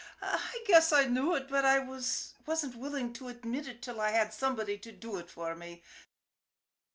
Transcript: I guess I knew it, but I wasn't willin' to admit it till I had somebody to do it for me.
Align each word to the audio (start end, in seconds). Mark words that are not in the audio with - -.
I 0.19 0.63
guess 0.65 0.91
I 0.91 1.05
knew 1.05 1.35
it, 1.35 1.47
but 1.47 1.63
I 1.63 1.77
wasn't 1.77 2.73
willin' 2.75 3.13
to 3.13 3.27
admit 3.27 3.67
it 3.67 3.83
till 3.83 4.01
I 4.01 4.09
had 4.09 4.33
somebody 4.33 4.79
to 4.79 4.91
do 4.91 5.17
it 5.17 5.29
for 5.29 5.53
me. 5.55 5.83